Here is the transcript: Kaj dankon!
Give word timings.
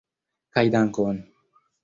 Kaj 0.57 0.63
dankon! 0.77 1.21